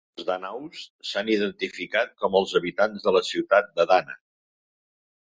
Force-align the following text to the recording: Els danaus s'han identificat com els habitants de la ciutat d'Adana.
Els 0.19 0.23
danaus 0.27 0.79
s'han 1.09 1.27
identificat 1.33 2.15
com 2.23 2.37
els 2.39 2.55
habitants 2.61 3.05
de 3.09 3.13
la 3.17 3.21
ciutat 3.29 3.71
d'Adana. 3.77 4.17